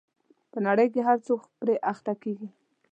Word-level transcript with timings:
په 0.51 0.57
نړۍ 0.67 0.87
کې 0.93 1.01
هر 1.07 1.17
څوک 1.27 1.41
پرې 1.59 1.75
اخته 1.91 2.13
کېږي. 2.23 2.49